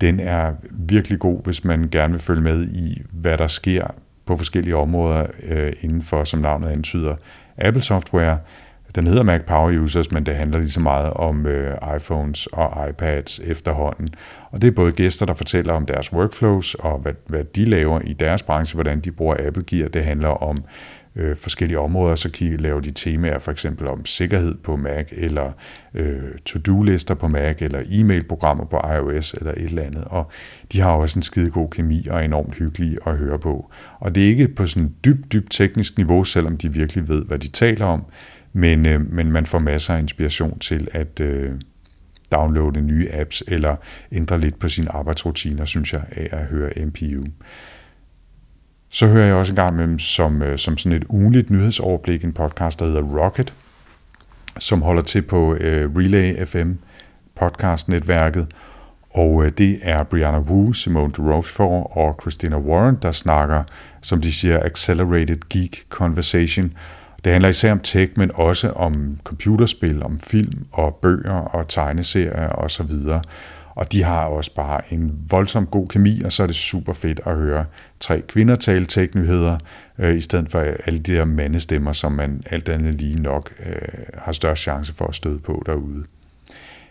den 0.00 0.21
er 0.21 0.52
virkelig 0.71 1.19
god, 1.19 1.45
hvis 1.45 1.64
man 1.64 1.88
gerne 1.92 2.12
vil 2.12 2.21
følge 2.21 2.42
med 2.42 2.69
i, 2.69 3.02
hvad 3.12 3.38
der 3.38 3.47
sker 3.47 3.87
på 4.26 4.37
forskellige 4.37 4.76
områder 4.76 5.26
øh, 5.42 5.73
inden 5.81 6.02
for, 6.02 6.25
som 6.25 6.40
navnet 6.40 6.69
antyder, 6.69 7.16
Apple 7.59 7.83
Software. 7.83 8.38
Den 8.95 9.07
hedder 9.07 9.23
Mac 9.23 9.40
Power 9.47 9.83
Users, 9.83 10.11
men 10.11 10.26
det 10.26 10.35
handler 10.35 10.59
lige 10.59 10.71
så 10.71 10.81
meget 10.81 11.12
om 11.12 11.47
øh, 11.47 11.76
iPhones 11.97 12.47
og 12.47 12.88
iPads 12.88 13.38
efterhånden. 13.38 14.09
Og 14.50 14.62
det 14.62 14.69
er 14.69 14.73
både 14.73 14.92
gæster, 14.92 15.26
der 15.26 15.35
fortæller 15.35 15.73
om 15.73 15.87
deres 15.87 16.12
workflows 16.12 16.75
og 16.75 16.99
hvad, 16.99 17.12
hvad 17.26 17.45
de 17.45 17.64
laver 17.64 18.00
i 18.00 18.12
deres 18.12 18.42
branche, 18.42 18.75
hvordan 18.75 19.00
de 19.00 19.12
bruger 19.12 19.37
Apple 19.47 19.64
Gear. 19.66 19.88
Det 19.88 20.04
handler 20.04 20.28
om 20.28 20.64
øh, 21.16 21.37
forskellige 21.37 21.78
områder, 21.78 22.14
så 22.14 22.31
kan 22.31 22.47
I 22.47 22.57
lave 22.57 22.81
de 22.81 22.90
temaer 22.90 23.38
for 23.38 23.50
eksempel 23.50 23.87
om 23.87 24.07
sikkerhed 24.07 24.54
på 24.54 24.76
Mac, 24.76 25.07
eller 25.11 25.52
øh, 25.95 26.23
to-do-lister 26.45 27.14
på 27.14 27.28
Mac, 27.28 27.57
eller 27.61 27.83
e-mail-programmer 27.90 28.64
på 28.64 28.81
iOS, 28.97 29.35
eller 29.35 29.52
et 29.52 29.64
eller 29.64 29.83
andet. 29.83 30.04
Og 30.04 30.31
de 30.73 30.81
har 30.81 30.90
også 30.90 31.19
en 31.19 31.23
skide 31.23 31.50
god 31.50 31.71
kemi 31.71 32.07
og 32.11 32.16
er 32.16 32.25
enormt 32.25 32.54
hyggelige 32.54 32.99
at 33.07 33.16
høre 33.16 33.38
på. 33.38 33.71
Og 34.00 34.14
det 34.14 34.23
er 34.23 34.28
ikke 34.28 34.49
på 34.49 34.66
sådan 34.66 34.95
dybt, 35.04 35.33
dybt 35.33 35.50
teknisk 35.50 35.97
niveau, 35.97 36.25
selvom 36.25 36.57
de 36.57 36.73
virkelig 36.73 37.09
ved, 37.09 37.25
hvad 37.25 37.38
de 37.38 37.49
taler 37.49 37.87
om, 37.87 38.04
men, 38.52 38.87
øh, 38.87 39.12
men 39.12 39.33
man 39.33 39.47
får 39.47 39.59
masser 39.59 39.95
af 39.95 40.00
inspiration 40.00 40.59
til 40.59 40.88
at 40.92 41.21
øh, 41.21 41.52
downloade 42.33 42.81
nye 42.81 43.09
apps, 43.12 43.42
eller 43.49 43.76
ændre 44.12 44.40
lidt 44.40 44.59
på 44.59 44.69
sine 44.69 44.92
arbejdsrutiner, 44.92 45.64
synes 45.64 45.92
jeg, 45.92 46.02
af 46.11 46.28
at 46.33 46.45
høre 46.45 46.71
MPU. 46.87 47.25
Så 48.94 49.06
hører 49.06 49.26
jeg 49.26 49.34
også 49.34 49.52
en 49.52 49.56
gang 49.56 49.76
med 49.76 49.87
dem 49.87 49.99
som, 49.99 50.42
øh, 50.42 50.58
som 50.58 50.78
sådan 50.78 50.99
et 50.99 51.04
ugenligt 51.08 51.50
nyhedsoverblik, 51.50 52.25
en 52.25 52.32
podcast, 52.32 52.80
der 52.80 52.87
hedder 52.87 53.02
Rocket, 53.02 53.54
som 54.58 54.82
holder 54.82 55.02
til 55.02 55.22
på 55.22 55.54
øh, 55.54 55.96
Relay 55.96 56.44
FM 56.44 56.72
podcastnetværket. 57.37 58.46
Og 59.11 59.44
øh, 59.44 59.52
det 59.58 59.78
er 59.82 60.02
Brianna 60.02 60.38
Wu, 60.38 60.72
Simone 60.72 61.12
de 61.16 61.34
Rochefort 61.34 61.87
og 61.90 62.18
Christina 62.22 62.58
Warren, 62.58 62.99
der 63.02 63.12
snakker, 63.12 63.62
som 64.02 64.20
de 64.20 64.32
siger, 64.32 64.64
Accelerated 64.64 65.49
Geek 65.49 65.84
Conversation. 65.88 66.72
Det 67.25 67.32
handler 67.32 67.49
især 67.49 67.72
om 67.72 67.80
tech, 67.80 68.12
men 68.16 68.30
også 68.34 68.70
om 68.70 69.18
computerspil, 69.25 70.02
om 70.02 70.18
film 70.18 70.66
og 70.72 70.99
bøger 71.02 71.34
og 71.34 71.68
tegneserier 71.68 72.49
osv. 72.49 72.90
Og, 73.08 73.22
og 73.74 73.92
de 73.92 74.02
har 74.02 74.24
også 74.24 74.54
bare 74.54 74.80
en 74.90 75.12
voldsom 75.30 75.66
god 75.66 75.88
kemi, 75.88 76.20
og 76.24 76.32
så 76.32 76.42
er 76.42 76.46
det 76.46 76.56
super 76.56 76.92
fedt 76.92 77.20
at 77.26 77.36
høre 77.36 77.64
tre 78.00 78.20
kvinder 78.20 78.56
tale 78.56 78.86
tech-nyheder, 78.86 79.58
øh, 79.98 80.16
i 80.16 80.20
stedet 80.20 80.50
for 80.50 80.58
øh, 80.58 80.72
alle 80.86 80.98
de 80.98 81.12
der 81.12 81.24
mandestemmer, 81.24 81.92
som 81.92 82.12
man 82.12 82.42
alt 82.46 82.68
andet 82.68 82.94
lige 82.94 83.20
nok 83.20 83.52
øh, 83.66 83.74
har 84.18 84.32
størst 84.32 84.62
chance 84.62 84.94
for 84.94 85.06
at 85.06 85.14
støde 85.14 85.38
på 85.38 85.62
derude. 85.66 86.04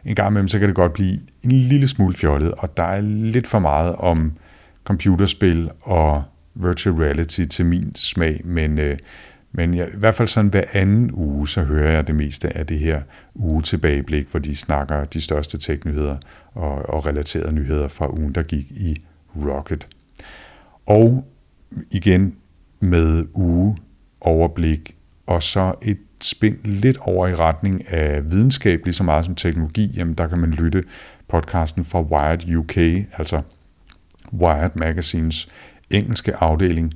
En 0.05 0.15
gang 0.15 0.29
imellem, 0.29 0.47
så 0.47 0.59
kan 0.59 0.67
det 0.67 0.75
godt 0.75 0.93
blive 0.93 1.19
en 1.43 1.51
lille 1.51 1.87
smule 1.87 2.13
fjollet, 2.13 2.51
og 2.51 2.77
der 2.77 2.83
er 2.83 3.01
lidt 3.01 3.47
for 3.47 3.59
meget 3.59 3.95
om 3.95 4.33
computerspil 4.83 5.69
og 5.81 6.23
virtual 6.55 6.95
reality 6.95 7.45
til 7.45 7.65
min 7.65 7.95
smag, 7.95 8.41
men, 8.43 8.77
øh, 8.77 8.97
men 9.51 9.73
ja, 9.73 9.85
i 9.85 9.97
hvert 9.97 10.15
fald 10.15 10.27
sådan 10.27 10.49
hver 10.49 10.63
anden 10.73 11.11
uge, 11.13 11.47
så 11.47 11.63
hører 11.63 11.91
jeg 11.91 12.07
det 12.07 12.15
meste 12.15 12.57
af 12.57 12.67
det 12.67 12.79
her 12.79 13.01
uge 13.35 13.61
tilbageblik, 13.61 14.27
hvor 14.31 14.39
de 14.39 14.55
snakker 14.55 15.05
de 15.05 15.21
største 15.21 15.57
teknyheder 15.57 16.17
og, 16.53 16.89
og 16.89 17.05
relaterede 17.05 17.51
nyheder 17.51 17.87
fra 17.87 18.09
ugen, 18.09 18.35
der 18.35 18.43
gik 18.43 18.71
i 18.71 19.01
Rocket. 19.35 19.87
Og 20.85 21.27
igen 21.91 22.35
med 22.79 23.25
uge 23.33 23.77
overblik, 24.21 24.95
og 25.27 25.43
så 25.43 25.73
et 25.81 25.97
spind 26.21 26.57
lidt 26.63 26.97
over 26.97 27.27
i 27.27 27.35
retning 27.35 27.93
af 27.93 28.31
videnskab, 28.31 28.85
lige 28.85 28.93
så 28.93 29.03
meget 29.03 29.25
som 29.25 29.35
teknologi, 29.35 29.93
jamen 29.95 30.13
der 30.13 30.27
kan 30.27 30.37
man 30.39 30.51
lytte 30.51 30.83
podcasten 31.27 31.85
fra 31.85 32.01
Wired 32.01 32.55
UK, 32.55 32.77
altså 33.17 33.41
Wired 34.33 34.71
Magazines 34.75 35.47
engelske 35.89 36.35
afdeling. 36.35 36.93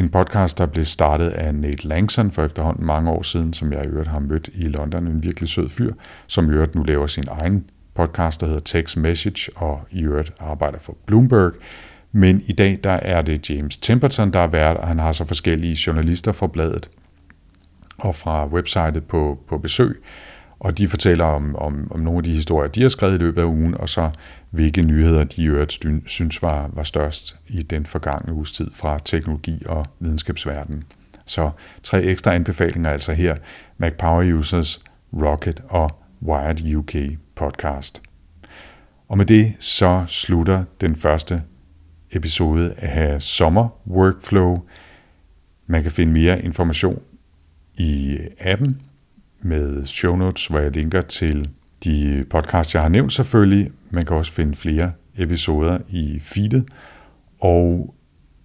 En 0.00 0.08
podcast, 0.08 0.58
der 0.58 0.66
blev 0.66 0.84
startet 0.84 1.28
af 1.28 1.54
Nate 1.54 1.88
Langson 1.88 2.30
for 2.30 2.44
efterhånden 2.44 2.86
mange 2.86 3.10
år 3.10 3.22
siden, 3.22 3.52
som 3.52 3.72
jeg 3.72 3.84
i 3.84 3.88
øvrigt 3.88 4.08
har 4.08 4.18
mødt 4.18 4.50
i 4.54 4.62
London, 4.62 5.06
en 5.06 5.22
virkelig 5.22 5.48
sød 5.48 5.68
fyr, 5.68 5.92
som 6.26 6.50
i 6.50 6.54
øvrigt 6.54 6.74
nu 6.74 6.82
laver 6.82 7.06
sin 7.06 7.24
egen 7.30 7.64
podcast, 7.94 8.40
der 8.40 8.46
hedder 8.46 8.60
Text 8.60 8.96
Message, 8.96 9.50
og 9.56 9.80
i 9.90 10.02
øvrigt 10.02 10.32
arbejder 10.38 10.78
for 10.78 10.96
Bloomberg. 11.06 11.52
Men 12.12 12.42
i 12.46 12.52
dag 12.52 12.78
der 12.84 12.90
er 12.90 13.22
det 13.22 13.50
James 13.50 13.76
Temperton, 13.76 14.32
der 14.32 14.38
er 14.38 14.46
vært, 14.46 14.76
og 14.76 14.88
han 14.88 14.98
har 14.98 15.12
så 15.12 15.24
forskellige 15.24 15.78
journalister 15.86 16.32
fra 16.32 16.46
bladet 16.46 16.90
og 17.98 18.14
fra 18.14 18.46
websitet 18.46 19.04
på, 19.04 19.38
på 19.48 19.58
besøg. 19.58 20.02
Og 20.60 20.78
de 20.78 20.88
fortæller 20.88 21.24
om, 21.24 21.56
om, 21.56 21.88
om 21.90 22.00
nogle 22.00 22.18
af 22.18 22.24
de 22.24 22.30
historier, 22.30 22.68
de 22.68 22.82
har 22.82 22.88
skrevet 22.88 23.14
i 23.14 23.18
løbet 23.18 23.42
af 23.42 23.46
ugen, 23.46 23.74
og 23.74 23.88
så 23.88 24.10
hvilke 24.50 24.82
nyheder 24.82 25.24
de 25.24 25.42
i 25.42 25.46
øvrigt 25.46 25.78
synes 26.06 26.42
var, 26.42 26.70
var 26.72 26.82
størst 26.82 27.36
i 27.48 27.62
den 27.62 27.86
forgangne 27.86 28.32
uges 28.32 28.52
tid 28.52 28.70
fra 28.74 28.98
teknologi 29.04 29.62
og 29.66 29.86
videnskabsverdenen. 29.98 30.84
Så 31.26 31.50
tre 31.82 32.02
ekstra 32.02 32.34
anbefalinger 32.34 32.90
altså 32.90 33.12
her, 33.12 33.36
Mac 33.78 33.92
Power 33.98 34.34
Users, 34.38 34.84
Rocket 35.12 35.62
og 35.68 35.90
Wired 36.22 36.74
UK 36.76 36.94
podcast. 37.34 38.02
Og 39.08 39.18
med 39.18 39.26
det 39.26 39.54
så 39.60 40.04
slutter 40.06 40.64
den 40.80 40.96
første 40.96 41.42
episode 42.12 42.74
af 42.76 43.22
Sommer 43.22 43.68
Workflow. 43.86 44.62
Man 45.66 45.82
kan 45.82 45.92
finde 45.92 46.12
mere 46.12 46.44
information 46.44 47.02
i 47.78 48.18
appen 48.38 48.80
med 49.42 49.84
show 49.86 50.16
notes, 50.16 50.46
hvor 50.46 50.58
jeg 50.58 50.72
linker 50.72 51.00
til 51.00 51.48
de 51.84 52.24
podcasts, 52.30 52.74
jeg 52.74 52.82
har 52.82 52.88
nævnt 52.88 53.12
selvfølgelig. 53.12 53.70
Man 53.90 54.04
kan 54.04 54.16
også 54.16 54.32
finde 54.32 54.56
flere 54.56 54.92
episoder 55.16 55.78
i 55.88 56.20
feedet. 56.22 56.64
Og 57.40 57.94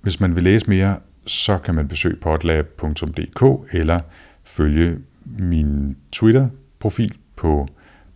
hvis 0.01 0.19
man 0.19 0.35
vil 0.35 0.43
læse 0.43 0.69
mere, 0.69 0.97
så 1.27 1.57
kan 1.57 1.75
man 1.75 1.87
besøge 1.87 2.15
podlab.dk 2.15 3.73
eller 3.73 3.99
følge 4.43 4.97
min 5.25 5.97
Twitter-profil 6.11 7.17
på 7.35 7.67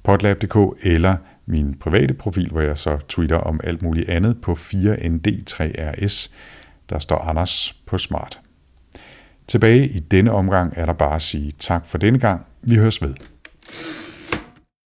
podlab.dk 0.03 0.85
eller 0.85 1.15
min 1.45 1.73
private 1.73 2.13
profil, 2.13 2.49
hvor 2.51 2.61
jeg 2.61 2.77
så 2.77 2.97
twitter 3.09 3.37
om 3.37 3.59
alt 3.63 3.81
muligt 3.81 4.09
andet 4.09 4.41
på 4.41 4.51
4ND3RS. 4.51 6.31
Der 6.89 6.99
står 6.99 7.17
Anders 7.17 7.75
på 7.85 7.97
Smart. 7.97 8.39
Tilbage 9.49 9.87
i 9.87 9.99
denne 9.99 10.31
omgang 10.31 10.73
er 10.75 10.85
der 10.85 10.93
bare 10.93 11.15
at 11.15 11.21
sige 11.21 11.51
tak 11.59 11.85
for 11.85 11.97
denne 11.97 12.19
gang. 12.19 12.45
Vi 12.61 12.75
høres 12.75 13.01
ved. 13.01 13.13